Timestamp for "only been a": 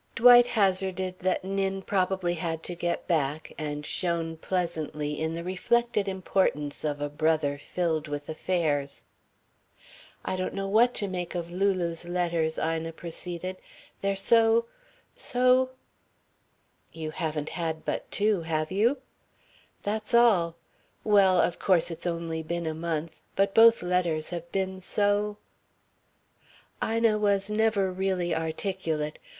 22.07-22.73